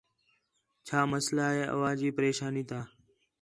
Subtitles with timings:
[0.85, 2.79] چَھا مسئلہ ہے اواں جی پریشانی تا